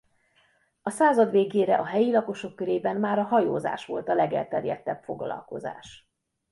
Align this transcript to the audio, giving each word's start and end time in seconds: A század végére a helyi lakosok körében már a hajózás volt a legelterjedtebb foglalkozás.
A 0.81 0.89
század 0.89 1.31
végére 1.31 1.75
a 1.75 1.85
helyi 1.85 2.11
lakosok 2.11 2.55
körében 2.55 2.95
már 2.95 3.19
a 3.19 3.23
hajózás 3.23 3.85
volt 3.85 4.09
a 4.09 4.13
legelterjedtebb 4.15 5.03
foglalkozás. 5.03 6.09